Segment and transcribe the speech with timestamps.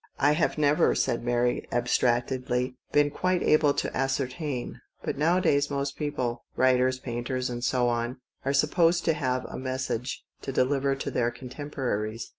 [0.17, 4.81] "I have never," said Mary abstractedly,' "been quite able to ascertain.
[5.03, 9.59] But nowa: days most people writers, painters, and so' on— are supposed to have a
[9.59, 12.29] Message to deliver to their contemporaries.